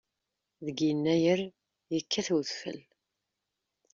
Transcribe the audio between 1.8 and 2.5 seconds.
yekkat